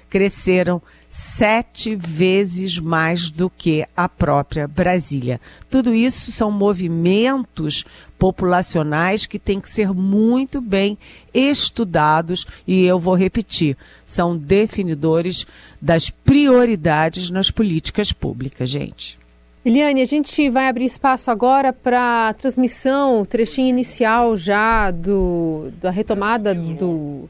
cresceram 0.10 0.82
sete 1.10 1.96
vezes 1.96 2.78
mais 2.78 3.32
do 3.32 3.50
que 3.50 3.84
a 3.98 4.08
própria 4.08 4.68
Brasília. 4.68 5.42
Tudo 5.68 5.94
isso 5.94 6.32
são 6.32 6.52
movimentos 6.52 7.84
populacionais 8.20 9.26
que 9.26 9.40
têm 9.40 9.60
que 9.60 9.70
ser 9.70 9.92
muito 9.92 10.62
bem 10.62 10.98
estudados 11.34 12.46
e 12.68 12.86
eu 12.86 13.00
vou 13.00 13.16
repetir, 13.16 13.76
são 14.06 14.38
definidores 14.38 15.48
das 15.82 16.10
prioridades 16.10 17.32
nas 17.32 17.50
políticas 17.50 18.12
públicas, 18.12 18.70
gente. 18.70 19.18
Eliane, 19.66 20.02
a 20.02 20.06
gente 20.06 20.50
vai 20.50 20.70
abrir 20.70 20.86
espaço 20.86 21.30
agora 21.30 21.74
para 21.74 22.30
a 22.30 22.34
transmissão, 22.34 23.26
trechinho 23.26 23.68
inicial 23.68 24.38
já 24.38 24.90
do, 24.90 25.70
da 25.82 25.92
retomada 25.92 26.56
do 26.56 27.30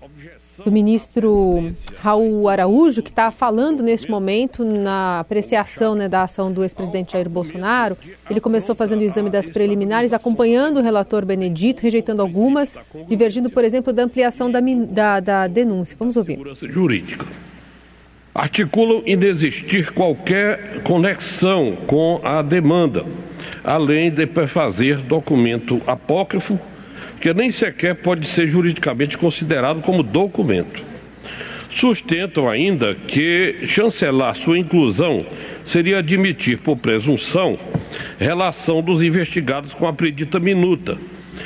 do 0.63 0.71
ministro 0.71 1.71
Raul 1.99 2.47
Araújo, 2.47 3.01
que 3.01 3.09
está 3.09 3.31
falando 3.31 3.81
neste 3.81 4.09
momento 4.09 4.63
na 4.63 5.19
apreciação 5.19 5.95
né, 5.95 6.07
da 6.07 6.23
ação 6.23 6.51
do 6.51 6.63
ex-presidente 6.63 7.13
Jair 7.13 7.29
Bolsonaro. 7.29 7.97
Ele 8.29 8.39
começou 8.39 8.75
fazendo 8.75 9.01
o 9.01 9.03
exame 9.03 9.29
das 9.29 9.49
preliminares, 9.49 10.13
acompanhando 10.13 10.77
o 10.77 10.83
relator 10.83 11.25
Benedito, 11.25 11.81
rejeitando 11.81 12.21
algumas, 12.21 12.77
divergindo, 13.07 13.49
por 13.49 13.63
exemplo, 13.63 13.93
da 13.93 14.03
ampliação 14.03 14.51
da, 14.51 14.59
da, 14.59 15.19
da 15.19 15.47
denúncia. 15.47 15.95
Vamos 15.97 16.17
ouvir. 16.17 16.39
Jurídica. 16.69 17.25
Articulam 18.33 19.01
em 19.05 19.17
desistir 19.17 19.91
qualquer 19.91 20.81
conexão 20.83 21.75
com 21.87 22.21
a 22.23 22.41
demanda, 22.41 23.05
além 23.63 24.11
de 24.11 24.25
fazer 24.47 24.97
documento 24.97 25.81
apócrifo 25.85 26.59
que 27.19 27.33
nem 27.33 27.51
sequer 27.51 27.95
pode 27.95 28.27
ser 28.27 28.47
juridicamente 28.47 29.17
considerado 29.17 29.81
como 29.81 30.03
documento. 30.03 30.83
Sustentam 31.69 32.49
ainda 32.49 32.95
que 32.95 33.57
chancelar 33.67 34.35
sua 34.35 34.57
inclusão 34.57 35.23
seria 35.63 35.99
admitir, 35.99 36.57
por 36.57 36.75
presunção, 36.77 37.59
relação 38.17 38.81
dos 38.81 39.03
investigados 39.03 39.75
com 39.75 39.87
a 39.87 39.93
predita 39.93 40.39
minuta, 40.39 40.97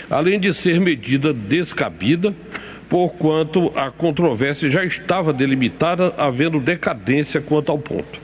além 0.10 0.40
de 0.40 0.54
ser 0.54 0.80
medida 0.80 1.34
descabida, 1.34 2.34
porquanto 2.90 3.72
a 3.76 3.92
controvérsia 3.92 4.72
já 4.72 4.86
estava 4.86 5.34
delimitada, 5.34 6.14
havendo 6.18 6.60
decadência 6.60 7.42
quanto 7.42 7.72
ao 7.72 7.78
ponto. 7.78 8.23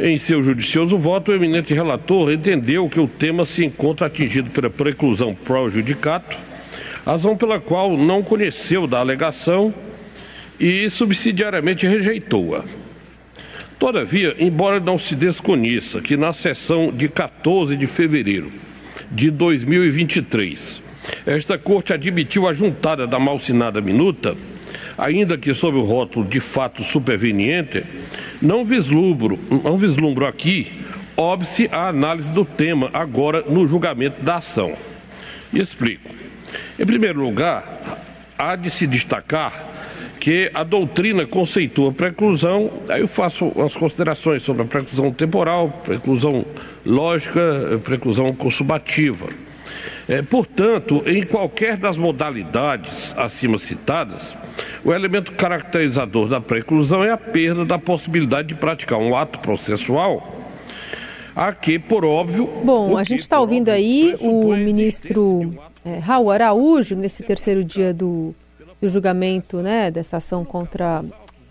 Em 0.00 0.16
seu 0.16 0.42
judicioso 0.42 0.96
voto, 0.96 1.30
o 1.30 1.34
eminente 1.34 1.74
relator 1.74 2.32
entendeu 2.32 2.88
que 2.88 2.98
o 2.98 3.06
tema 3.06 3.44
se 3.44 3.64
encontra 3.64 4.06
atingido 4.06 4.50
pela 4.50 4.70
preclusão 4.70 5.34
pró-judicato, 5.34 6.36
razão 7.04 7.36
pela 7.36 7.60
qual 7.60 7.96
não 7.96 8.22
conheceu 8.22 8.86
da 8.86 8.98
alegação 8.98 9.72
e 10.58 10.88
subsidiariamente 10.88 11.86
rejeitou-a. 11.86 12.64
Todavia, 13.78 14.34
embora 14.38 14.80
não 14.80 14.96
se 14.96 15.14
desconheça 15.14 16.00
que 16.00 16.16
na 16.16 16.32
sessão 16.32 16.90
de 16.90 17.08
14 17.08 17.76
de 17.76 17.86
fevereiro 17.86 18.50
de 19.10 19.30
2023, 19.30 20.80
esta 21.26 21.58
Corte 21.58 21.92
admitiu 21.92 22.48
a 22.48 22.52
juntada 22.52 23.06
da 23.06 23.18
malsinada 23.18 23.80
minuta, 23.80 24.36
ainda 24.96 25.38
que 25.38 25.54
sob 25.54 25.78
o 25.78 25.82
rótulo 25.82 26.24
de 26.24 26.40
fato 26.40 26.82
superveniente, 26.82 27.84
não 28.40 28.64
vislumbro, 28.64 29.38
não 29.62 29.76
vislumbro 29.76 30.26
aqui 30.26 30.82
óbice 31.16 31.68
a 31.70 31.88
análise 31.88 32.30
do 32.30 32.44
tema 32.44 32.90
agora 32.92 33.42
no 33.42 33.66
julgamento 33.66 34.22
da 34.22 34.36
ação. 34.36 34.72
E 35.52 35.60
explico. 35.60 36.10
Em 36.78 36.86
primeiro 36.86 37.20
lugar, 37.20 37.64
há 38.38 38.56
de 38.56 38.70
se 38.70 38.86
destacar 38.86 39.70
que 40.18 40.50
a 40.54 40.62
doutrina 40.62 41.26
conceitua 41.26 41.90
a 41.90 41.92
preclusão, 41.92 42.70
aí 42.88 43.00
eu 43.00 43.08
faço 43.08 43.52
as 43.60 43.74
considerações 43.74 44.42
sobre 44.42 44.62
a 44.62 44.64
preclusão 44.64 45.12
temporal, 45.12 45.68
preclusão 45.84 46.44
lógica, 46.86 47.80
preclusão 47.84 48.28
consumativa. 48.28 49.28
É, 50.08 50.22
portanto, 50.22 51.02
em 51.06 51.22
qualquer 51.22 51.76
das 51.76 51.96
modalidades 51.96 53.14
acima 53.16 53.58
citadas, 53.58 54.36
o 54.84 54.92
elemento 54.92 55.32
caracterizador 55.32 56.28
da 56.28 56.40
preclusão 56.40 57.02
é 57.04 57.10
a 57.10 57.16
perda 57.16 57.64
da 57.64 57.78
possibilidade 57.78 58.48
de 58.48 58.54
praticar 58.54 58.98
um 58.98 59.16
ato 59.16 59.38
processual 59.38 60.40
a 61.34 61.52
que, 61.52 61.78
por 61.78 62.04
óbvio. 62.04 62.46
Bom, 62.64 62.96
a 62.96 63.04
gente 63.04 63.20
está 63.20 63.40
ouvindo 63.40 63.68
aí 63.70 64.14
o 64.20 64.54
ministro 64.54 65.54
é, 65.84 65.98
Raul 65.98 66.30
Araújo, 66.30 66.94
nesse 66.94 67.22
terceiro 67.22 67.64
dia 67.64 67.92
do, 67.92 68.34
do 68.80 68.88
julgamento 68.88 69.58
né, 69.58 69.90
dessa 69.90 70.18
ação 70.18 70.44
contra 70.44 71.04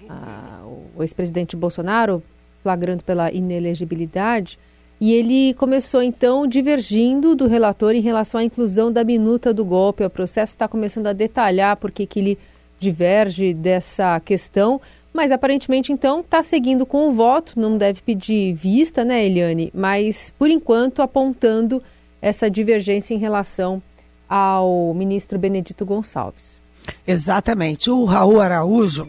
a, 0.08 0.62
o 0.96 1.02
ex-presidente 1.02 1.56
Bolsonaro, 1.56 2.22
flagrando 2.62 3.04
pela 3.04 3.32
inelegibilidade. 3.32 4.60
E 5.02 5.14
ele 5.14 5.56
começou 5.56 6.04
então 6.04 6.46
divergindo 6.46 7.36
do 7.36 7.48
relator 7.48 7.96
em 7.96 8.02
relação 8.02 8.40
à 8.40 8.44
inclusão 8.44 8.92
da 8.92 9.04
minuta 9.04 9.52
do 9.52 9.66
golpe. 9.66 10.04
O 10.04 10.10
processo 10.12 10.54
está 10.54 10.68
começando 10.68 11.08
a 11.08 11.14
detalhar 11.14 11.76
por 11.78 11.92
que 11.92 12.08
ele 12.16 12.38
diverge 12.80 13.52
dessa 13.52 14.20
questão, 14.20 14.80
mas 15.12 15.32
aparentemente 15.32 15.92
então 15.92 16.20
está 16.20 16.44
seguindo 16.44 16.86
com 16.86 17.10
o 17.10 17.12
voto, 17.12 17.60
não 17.60 17.80
deve 17.80 18.00
pedir 18.04 18.54
vista, 18.54 19.04
né, 19.04 19.26
Eliane? 19.26 19.72
Mas 19.74 20.32
por 20.38 20.52
enquanto 20.52 21.02
apontando 21.02 21.82
essa 22.22 22.48
divergência 22.48 23.16
em 23.16 23.18
relação 23.18 23.82
ao 24.30 24.94
ministro 24.94 25.40
Benedito 25.40 25.84
Gonçalves. 25.84 26.62
Exatamente. 27.08 27.90
O 27.90 28.06
Raul 28.06 28.40
Araújo, 28.40 29.08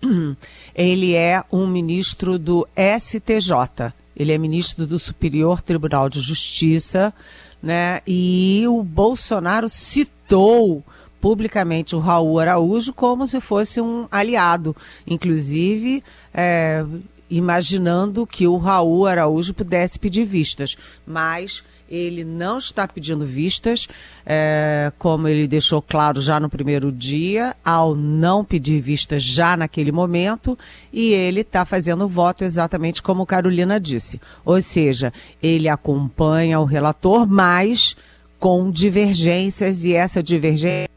ele 0.74 1.14
é 1.14 1.44
um 1.52 1.66
ministro 1.66 2.38
do 2.38 2.66
STJ, 2.98 3.92
ele 4.16 4.32
é 4.32 4.38
ministro 4.38 4.86
do 4.86 4.98
Superior 4.98 5.60
Tribunal 5.60 6.08
de 6.08 6.20
Justiça, 6.20 7.12
né? 7.62 8.00
E 8.06 8.64
o 8.68 8.82
Bolsonaro 8.82 9.68
citou 9.68 10.84
publicamente 11.20 11.96
o 11.96 12.00
Raul 12.00 12.38
Araújo 12.38 12.92
como 12.92 13.26
se 13.26 13.40
fosse 13.40 13.80
um 13.80 14.06
aliado, 14.10 14.76
inclusive 15.06 16.04
é, 16.34 16.84
imaginando 17.30 18.26
que 18.26 18.46
o 18.46 18.58
Raul 18.58 19.06
Araújo 19.06 19.54
pudesse 19.54 19.98
pedir 19.98 20.26
vistas, 20.26 20.76
mas 21.06 21.64
ele 21.94 22.24
não 22.24 22.58
está 22.58 22.86
pedindo 22.88 23.24
vistas, 23.24 23.88
é, 24.26 24.92
como 24.98 25.28
ele 25.28 25.46
deixou 25.46 25.80
claro 25.80 26.20
já 26.20 26.40
no 26.40 26.48
primeiro 26.48 26.90
dia, 26.90 27.54
ao 27.64 27.94
não 27.94 28.44
pedir 28.44 28.80
vistas 28.80 29.22
já 29.22 29.56
naquele 29.56 29.92
momento, 29.92 30.58
e 30.92 31.12
ele 31.12 31.40
está 31.40 31.64
fazendo 31.64 32.04
o 32.04 32.08
voto 32.08 32.44
exatamente 32.44 33.02
como 33.02 33.26
Carolina 33.26 33.78
disse. 33.78 34.20
Ou 34.44 34.60
seja, 34.60 35.12
ele 35.42 35.68
acompanha 35.68 36.60
o 36.60 36.64
relator, 36.64 37.26
mas 37.26 37.96
com 38.38 38.70
divergências, 38.70 39.84
e 39.84 39.94
essa 39.94 40.22
divergência 40.22 40.93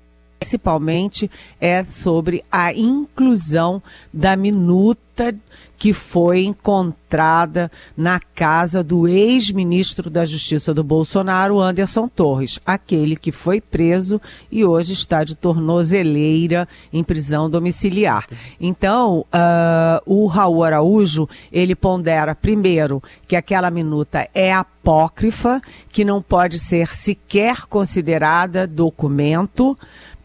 principalmente 0.47 1.29
é 1.59 1.83
sobre 1.83 2.41
a 2.49 2.73
inclusão 2.73 3.83
da 4.13 4.37
minuta 4.37 5.35
que 5.77 5.93
foi 5.93 6.43
encontrada 6.43 7.71
na 7.95 8.19
casa 8.19 8.83
do 8.83 9.07
ex-ministro 9.07 10.09
da 10.09 10.25
Justiça 10.25 10.73
do 10.73 10.83
Bolsonaro, 10.83 11.59
Anderson 11.59 12.07
Torres, 12.07 12.59
aquele 12.65 13.15
que 13.15 13.31
foi 13.31 13.61
preso 13.61 14.19
e 14.51 14.65
hoje 14.65 14.93
está 14.93 15.23
de 15.23 15.35
tornozeleira 15.35 16.67
em 16.91 17.03
prisão 17.03 17.49
domiciliar. 17.49 18.27
Então, 18.59 19.19
uh, 19.19 20.01
o 20.05 20.25
Raul 20.25 20.63
Araújo, 20.63 21.29
ele 21.51 21.75
pondera 21.75 22.33
primeiro 22.33 23.03
que 23.27 23.35
aquela 23.35 23.69
minuta 23.69 24.27
é 24.33 24.51
apócrifa, 24.51 25.61
que 25.91 26.03
não 26.03 26.21
pode 26.21 26.57
ser 26.57 26.95
sequer 26.95 27.67
considerada 27.67 28.65
documento, 28.65 29.77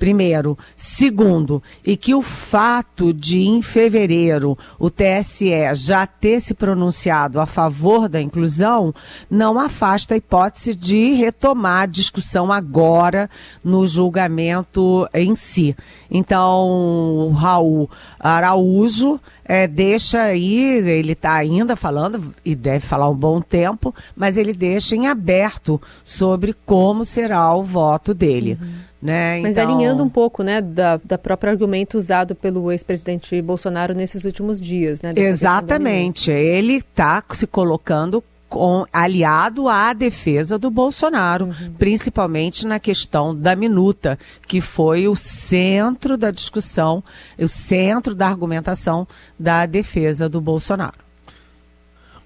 primeiro. 0.03 0.59
Segundo, 0.75 1.63
e 1.87 1.97
que 1.97 2.13
o 2.13 2.23
fato 2.23 3.13
de, 3.13 3.47
em 3.47 3.63
fevereiro, 3.63 4.59
o 4.77 4.91
TSE 4.91 5.53
já 5.75 6.05
ter 6.09 6.41
se 6.41 6.55
pronunciado 6.55 7.39
a 7.39 7.47
favor 7.47 8.09
da 8.09 8.21
inclusão 8.21 8.93
não 9.31 9.61
afasta 9.61 10.15
a 10.15 10.17
hipótese 10.17 10.75
de 10.75 11.13
retomar 11.13 11.83
a 11.83 11.87
discussão 11.87 12.51
agora 12.51 13.31
no 13.63 13.87
julgamento 13.87 15.09
em 15.15 15.37
si. 15.37 15.77
Então, 16.11 17.31
Raul 17.37 17.89
Araújo 18.19 19.21
é, 19.45 19.69
deixa 19.69 20.23
aí, 20.23 20.79
ele 20.79 21.13
está 21.13 21.35
ainda 21.35 21.77
falando, 21.77 22.35
e 22.45 22.57
deve 22.57 22.85
falar 22.85 23.09
um 23.09 23.15
bom 23.15 23.41
tempo, 23.41 23.95
mas 24.17 24.37
ele 24.37 24.53
deixa 24.53 24.97
em 24.97 25.07
aberto 25.07 25.81
sobre 26.03 26.53
como 26.67 27.05
será 27.05 27.55
o 27.55 27.63
voto 27.63 28.13
dele. 28.13 28.59
Uhum. 28.61 28.92
Né? 29.03 29.41
Mas 29.41 29.57
então... 29.57 29.69
alinhando 29.69 30.05
um 30.05 30.09
pouco 30.09 30.45
né, 30.45 30.61
da, 30.61 31.01
da 31.05 31.19
própria 31.19 31.51
argumento 31.51 31.99
usado 31.99 32.37
pelo 32.37 32.71
ex-presidente 32.71 33.43
Bolsonaro 33.43 33.95
nesses 33.95 34.25
últimos 34.25 34.61
dias. 34.61 35.03
Né, 35.03 35.13
Exatamente. 35.17 36.31
Ele 36.31 36.75
está 36.75 37.23
se 37.33 37.47
colocando 37.49 38.23
com, 38.53 38.87
aliado 38.93 39.67
à 39.67 39.93
defesa 39.93 40.59
do 40.59 40.71
Bolsonaro, 40.71 41.47
uhum. 41.47 41.73
principalmente 41.79 42.67
na 42.67 42.79
questão 42.79 43.35
da 43.35 43.57
minuta, 43.57 44.19
que 44.47 44.61
foi 44.61 45.09
o 45.09 45.17
centro 45.17 46.19
da 46.19 46.31
discussão, 46.31 47.03
o 47.39 47.49
centro 47.49 48.15
da 48.15 48.29
argumentação 48.29 49.09
da 49.37 49.67
defesa 49.67 50.29
do 50.29 50.41
Bolsonaro. 50.41 51.02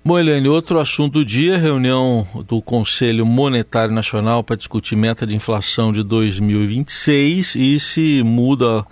Bom, 0.07 0.15
outro 0.49 0.79
assunto 0.79 1.15
do 1.15 1.25
dia, 1.25 1.59
reunião 1.59 2.25
do 2.47 2.63
Conselho 2.63 3.27
Monetário 3.27 3.93
Nacional 3.93 4.45
para 4.45 4.55
discutir 4.55 4.95
meta 4.95 5.27
de 5.27 5.35
inflação 5.35 5.93
de 5.93 6.05
2026 6.05 7.57
e 7.57 7.81
se 7.81 8.23
muda 8.23 8.87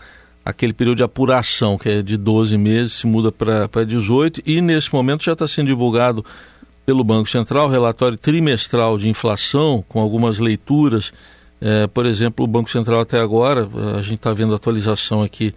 aquele 0.44 0.72
período 0.72 0.96
de 0.96 1.03
apuração, 1.05 1.79
que 1.79 1.88
é 1.88 2.03
de 2.03 2.16
12 2.16 2.59
meses, 2.59 2.94
se 2.94 3.07
muda 3.07 3.31
para 3.31 3.85
18 3.85 4.42
e 4.44 4.61
nesse 4.61 4.92
momento 4.92 5.22
já 5.22 5.35
está 5.35 5.46
sendo 5.46 5.68
divulgado 5.68 6.24
pelo 6.85 7.05
Banco 7.05 7.31
Central 7.31 7.68
relatório 7.68 8.18
trimestral 8.18 8.98
de 8.98 9.09
inflação 9.09 9.85
com 9.88 10.00
algumas 10.00 10.40
leituras. 10.40 11.12
É, 11.61 11.87
por 11.87 12.07
exemplo, 12.07 12.44
o 12.44 12.48
Banco 12.48 12.68
Central 12.68 12.98
até 12.98 13.20
agora, 13.20 13.68
a 13.96 14.03
gente 14.03 14.16
está 14.16 14.33
vendo 14.33 14.53
a 14.53 14.57
atualização 14.57 15.22
aqui 15.22 15.55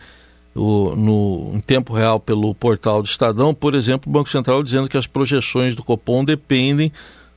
o, 0.58 0.96
no, 0.96 1.52
em 1.54 1.60
tempo 1.60 1.94
real 1.94 2.20
pelo 2.20 2.54
portal 2.56 3.02
do 3.02 3.06
Estadão, 3.06 3.54
por 3.54 3.76
exemplo, 3.76 4.10
o 4.10 4.14
Banco 4.14 4.30
Central 4.30 4.64
dizendo 4.64 4.90
que 4.90 4.98
as 4.98 5.08
projeções 5.08 5.76
do 5.76 5.84
Copom 5.84 6.26
dependem 6.26 6.92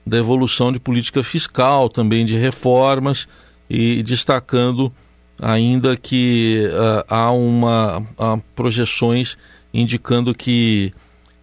da 0.06 0.16
evolução 0.16 0.72
de 0.72 0.80
política 0.80 1.22
fiscal, 1.22 1.88
também 1.88 2.24
de 2.24 2.34
reformas, 2.36 3.28
e 3.68 4.02
destacando 4.02 4.90
ainda 5.38 5.96
que 5.96 6.68
uh, 6.68 7.04
há 7.08 7.30
uma 7.30 7.98
uh, 8.00 8.42
projeções 8.56 9.38
indicando 9.72 10.34
que 10.34 10.92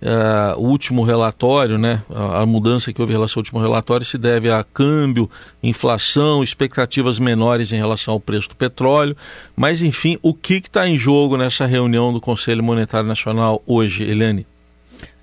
uh, 0.02 0.60
o 0.60 0.68
último 0.68 1.04
relatório, 1.04 1.78
né, 1.78 2.04
a, 2.10 2.42
a, 2.42 2.46
mudança 2.46 2.92
que 2.94 3.02
houve 3.02 3.14
em 3.14 3.16
relação 3.16 3.40
ao 3.40 3.42
último 3.42 3.60
relatório 3.60 4.06
se 4.06 4.18
deve 4.18 4.50
a 4.50 4.64
câmbio, 4.64 5.30
inflação, 5.62 6.44
expectativas 6.44 7.20
menores 7.20 7.72
em 7.72 7.78
relação 7.78 8.14
ao 8.14 8.20
preço 8.20 8.50
do 8.50 8.56
petróleo. 8.56 9.16
Mas, 9.56 9.82
enfim, 9.82 10.18
o 10.22 10.34
que 10.34 10.56
está 10.56 10.88
em 10.88 10.98
jogo 10.98 11.38
nessa 11.38 11.66
reunião 11.66 12.14
do 12.14 12.22
Conselho 12.22 12.64
Monetário 12.64 13.08
Nacional 13.08 13.62
hoje, 13.66 14.04
Eliane? 14.04 14.46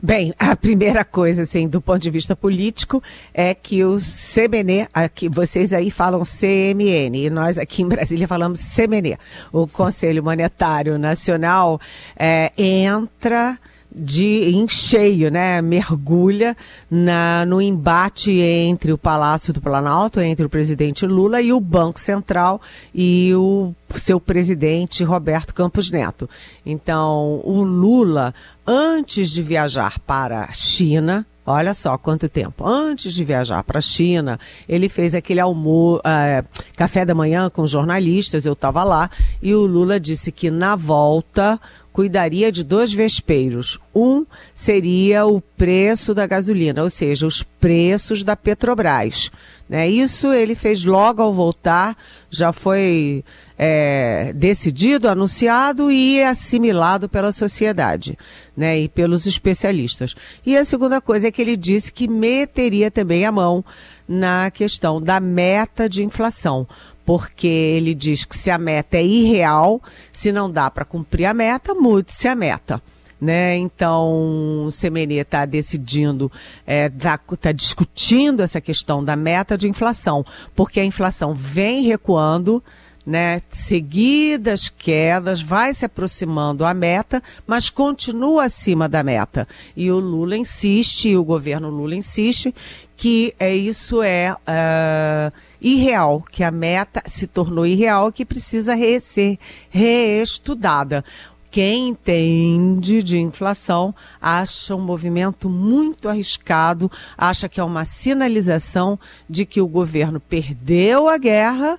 Bem, 0.00 0.34
a 0.38 0.54
primeira 0.54 1.02
coisa, 1.02 1.42
assim, 1.42 1.66
do 1.66 1.80
ponto 1.80 2.02
de 2.02 2.10
vista 2.10 2.36
político, 2.36 3.02
é 3.32 3.54
que 3.54 3.82
o 3.84 3.96
CBN, 3.96 4.86
aqui, 4.92 5.30
vocês 5.30 5.72
aí 5.72 5.90
falam 5.90 6.22
CMN, 6.22 7.16
e 7.16 7.30
nós 7.30 7.58
aqui 7.58 7.82
em 7.82 7.88
Brasília 7.88 8.28
falamos 8.28 8.60
CMN. 8.60 9.16
O 9.50 9.66
Conselho 9.66 10.22
Monetário 10.22 10.98
Nacional 10.98 11.80
é, 12.16 12.52
entra 12.58 13.58
de 13.94 14.50
em 14.50 14.66
cheio, 14.66 15.30
né, 15.30 15.62
mergulha 15.62 16.56
na, 16.90 17.46
no 17.46 17.62
embate 17.62 18.32
entre 18.32 18.92
o 18.92 18.98
Palácio 18.98 19.52
do 19.52 19.60
Planalto, 19.60 20.20
entre 20.20 20.44
o 20.44 20.50
presidente 20.50 21.06
Lula 21.06 21.40
e 21.40 21.52
o 21.52 21.60
Banco 21.60 22.00
Central 22.00 22.60
e 22.94 23.32
o 23.34 23.72
seu 23.96 24.18
presidente 24.18 25.04
Roberto 25.04 25.54
Campos 25.54 25.90
Neto. 25.90 26.28
Então, 26.66 27.40
o 27.44 27.62
Lula, 27.62 28.34
antes 28.66 29.30
de 29.30 29.42
viajar 29.42 29.98
para 30.00 30.44
a 30.44 30.52
China, 30.52 31.24
Olha 31.46 31.74
só 31.74 31.98
quanto 31.98 32.26
tempo. 32.26 32.66
Antes 32.66 33.12
de 33.12 33.22
viajar 33.22 33.62
para 33.64 33.78
a 33.78 33.82
China, 33.82 34.40
ele 34.66 34.88
fez 34.88 35.14
aquele 35.14 35.40
almoço, 35.40 36.00
uh, 36.00 36.62
café 36.74 37.04
da 37.04 37.14
manhã 37.14 37.50
com 37.50 37.66
jornalistas, 37.66 38.46
eu 38.46 38.54
estava 38.54 38.82
lá, 38.82 39.10
e 39.42 39.54
o 39.54 39.66
Lula 39.66 40.00
disse 40.00 40.32
que 40.32 40.50
na 40.50 40.74
volta 40.74 41.60
cuidaria 41.94 42.50
de 42.50 42.64
dois 42.64 42.92
vespeiros. 42.92 43.78
Um 43.94 44.26
seria 44.52 45.24
o 45.24 45.40
preço 45.40 46.12
da 46.12 46.26
gasolina, 46.26 46.82
ou 46.82 46.90
seja, 46.90 47.24
os 47.24 47.44
preços 47.44 48.24
da 48.24 48.34
Petrobras. 48.34 49.30
Né? 49.68 49.88
Isso 49.88 50.32
ele 50.32 50.56
fez 50.56 50.84
logo 50.84 51.22
ao 51.22 51.32
voltar, 51.32 51.96
já 52.28 52.52
foi 52.52 53.24
é, 53.56 54.32
decidido, 54.34 55.08
anunciado 55.08 55.88
e 55.88 56.20
assimilado 56.20 57.08
pela 57.08 57.30
sociedade 57.30 58.18
né? 58.56 58.76
e 58.80 58.88
pelos 58.88 59.24
especialistas. 59.24 60.16
E 60.44 60.56
a 60.56 60.64
segunda 60.64 61.00
coisa 61.00 61.28
é 61.28 61.30
que 61.30 61.40
ele 61.40 61.56
disse 61.56 61.92
que 61.92 62.08
meteria 62.08 62.90
também 62.90 63.24
a 63.24 63.30
mão 63.30 63.64
na 64.06 64.50
questão 64.50 65.00
da 65.00 65.20
meta 65.20 65.88
de 65.88 66.02
inflação 66.02 66.66
porque 67.04 67.46
ele 67.46 67.94
diz 67.94 68.24
que 68.24 68.36
se 68.36 68.50
a 68.50 68.58
meta 68.58 68.96
é 68.96 69.04
irreal, 69.04 69.82
se 70.12 70.32
não 70.32 70.50
dá 70.50 70.70
para 70.70 70.84
cumprir 70.84 71.26
a 71.26 71.34
meta, 71.34 71.74
mude-se 71.74 72.26
a 72.26 72.34
meta. 72.34 72.82
Né? 73.20 73.56
Então, 73.56 74.66
o 74.66 74.70
Semenê 74.70 75.20
está 75.20 75.46
decidindo, 75.46 76.30
está 76.66 77.20
é, 77.32 77.36
tá 77.36 77.52
discutindo 77.52 78.42
essa 78.42 78.60
questão 78.60 79.02
da 79.02 79.16
meta 79.16 79.56
de 79.56 79.68
inflação, 79.68 80.24
porque 80.54 80.80
a 80.80 80.84
inflação 80.84 81.32
vem 81.34 81.84
recuando, 81.84 82.62
né, 83.06 83.42
seguidas 83.50 84.68
quedas, 84.68 85.40
vai 85.40 85.74
se 85.74 85.84
aproximando 85.84 86.64
à 86.64 86.72
meta, 86.74 87.22
mas 87.46 87.70
continua 87.70 88.44
acima 88.44 88.88
da 88.88 89.02
meta. 89.02 89.46
E 89.76 89.90
o 89.90 89.98
Lula 89.98 90.36
insiste, 90.36 91.16
o 91.16 91.24
governo 91.24 91.68
Lula 91.70 91.94
insiste, 91.94 92.54
que 92.96 93.34
é, 93.38 93.54
isso 93.54 94.02
é 94.02 94.32
uh, 94.32 95.32
irreal, 95.64 96.22
que 96.30 96.44
a 96.44 96.50
meta 96.50 97.02
se 97.06 97.26
tornou 97.26 97.66
irreal, 97.66 98.12
que 98.12 98.24
precisa 98.24 98.74
re 98.74 99.00
ser 99.00 99.38
reestudada. 99.70 101.02
Quem 101.50 101.88
entende 101.88 103.02
de 103.02 103.16
inflação 103.16 103.94
acha 104.20 104.74
um 104.74 104.80
movimento 104.80 105.48
muito 105.48 106.08
arriscado, 106.08 106.90
acha 107.16 107.48
que 107.48 107.60
é 107.60 107.64
uma 107.64 107.84
sinalização 107.84 108.98
de 109.30 109.46
que 109.46 109.60
o 109.60 109.66
governo 109.66 110.20
perdeu 110.20 111.08
a 111.08 111.16
guerra 111.16 111.78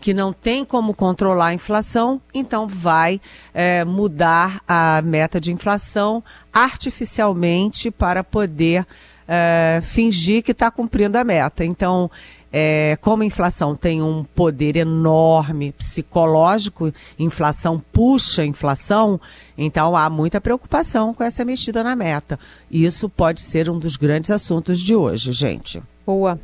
que 0.00 0.14
não 0.14 0.32
tem 0.32 0.64
como 0.64 0.94
controlar 0.94 1.48
a 1.48 1.54
inflação, 1.54 2.22
então 2.32 2.66
vai 2.66 3.20
é, 3.52 3.84
mudar 3.84 4.62
a 4.66 5.02
meta 5.02 5.38
de 5.38 5.52
inflação 5.52 6.24
artificialmente 6.50 7.90
para 7.90 8.24
poder 8.24 8.86
é, 9.28 9.82
fingir 9.84 10.42
que 10.42 10.52
está 10.52 10.70
cumprindo 10.70 11.18
a 11.18 11.22
meta. 11.22 11.64
Então, 11.64 12.10
é, 12.52 12.98
como 13.00 13.22
a 13.22 13.26
inflação 13.26 13.76
tem 13.76 14.02
um 14.02 14.24
poder 14.24 14.76
enorme 14.76 15.72
psicológico, 15.72 16.92
inflação 17.18 17.82
puxa 17.92 18.42
a 18.42 18.46
inflação, 18.46 19.20
então 19.56 19.96
há 19.96 20.10
muita 20.10 20.40
preocupação 20.40 21.14
com 21.14 21.22
essa 21.22 21.44
mexida 21.44 21.82
na 21.82 21.94
meta. 21.94 22.38
Isso 22.70 23.08
pode 23.08 23.40
ser 23.40 23.70
um 23.70 23.78
dos 23.78 23.96
grandes 23.96 24.30
assuntos 24.30 24.80
de 24.80 24.94
hoje, 24.94 25.32
gente. 25.32 25.82
Boa. 26.04 26.38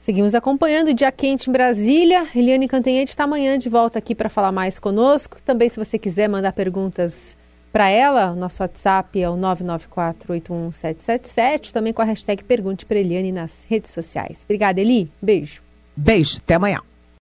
Seguimos 0.00 0.34
acompanhando 0.34 0.88
o 0.88 0.94
Dia 0.94 1.10
Quente 1.10 1.48
em 1.48 1.52
Brasília. 1.52 2.26
Eliane 2.36 2.68
Cantanhete 2.68 3.12
está 3.12 3.24
amanhã 3.24 3.58
de 3.58 3.70
volta 3.70 3.98
aqui 3.98 4.14
para 4.14 4.28
falar 4.28 4.52
mais 4.52 4.78
conosco. 4.78 5.38
Também, 5.46 5.68
se 5.70 5.78
você 5.78 5.98
quiser 5.98 6.28
mandar 6.28 6.52
perguntas 6.52 7.34
para 7.74 7.90
ela, 7.90 8.34
nosso 8.36 8.62
WhatsApp 8.62 9.20
é 9.20 9.28
o 9.28 9.34
994-81777, 9.34 11.72
também 11.72 11.92
com 11.92 12.02
a 12.02 12.04
hashtag 12.04 12.44
Pergunte 12.44 12.86
para 12.86 13.00
Eliane 13.00 13.32
nas 13.32 13.66
redes 13.68 13.90
sociais. 13.90 14.42
Obrigada, 14.44 14.80
Eli. 14.80 15.10
Beijo. 15.20 15.60
Beijo, 15.96 16.38
até 16.38 16.54
amanhã. 16.54 16.80